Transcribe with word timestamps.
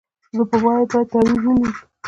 نو 0.35 0.41
په 0.49 0.57
ما 0.63 0.71
به 0.77 0.79
یې 0.81 0.85
تعویذ 0.91 1.11
ولي 1.13 1.33
لیکلای 1.43 1.71